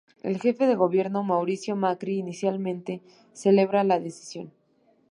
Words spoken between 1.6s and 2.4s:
Macri,